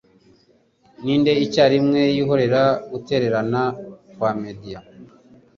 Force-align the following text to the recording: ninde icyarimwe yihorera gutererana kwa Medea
ninde 1.03 1.31
icyarimwe 1.45 2.01
yihorera 2.15 2.61
gutererana 2.91 3.61
kwa 4.15 4.31
Medea 4.41 4.79